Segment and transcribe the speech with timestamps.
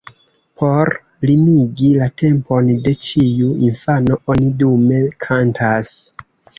[0.61, 0.91] Por
[1.31, 5.99] limigi la tempon de ĉiu infano oni dume kantas.